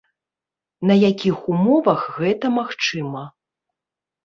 [0.91, 3.23] На якіх умовах гэта магчыма?